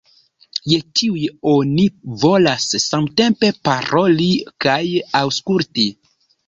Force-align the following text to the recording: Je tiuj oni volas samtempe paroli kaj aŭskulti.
Je 0.71 0.79
tiuj 1.01 1.25
oni 1.51 1.85
volas 2.25 2.67
samtempe 2.87 3.53
paroli 3.71 4.33
kaj 4.69 4.83
aŭskulti. 5.25 5.89